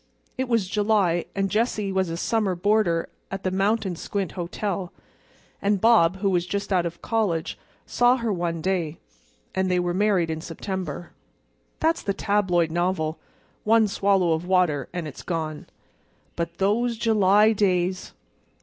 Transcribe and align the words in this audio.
It 0.35 0.49
was 0.49 0.67
July, 0.67 1.25
and 1.35 1.51
Jessie 1.51 1.91
was 1.91 2.09
a 2.09 2.17
summer 2.17 2.55
boarder 2.55 3.07
at 3.29 3.43
the 3.43 3.51
Mountain 3.51 3.97
Squint 3.97 4.31
Hotel, 4.31 4.91
and 5.61 5.79
Bob, 5.79 6.15
who 6.21 6.31
was 6.31 6.47
just 6.47 6.73
out 6.73 6.87
of 6.87 7.03
college, 7.03 7.55
saw 7.85 8.17
her 8.17 8.33
one 8.33 8.61
day—and 8.63 9.69
they 9.69 9.79
were 9.79 9.93
married 9.93 10.31
in 10.31 10.41
September. 10.41 11.11
That's 11.79 12.01
the 12.01 12.15
tabloid 12.15 12.71
novel—one 12.71 13.87
swallow 13.87 14.31
of 14.31 14.47
water, 14.47 14.89
and 14.91 15.07
it's 15.07 15.21
gone. 15.21 15.67
But 16.35 16.57
those 16.57 16.97
July 16.97 17.51
days! 17.53 18.13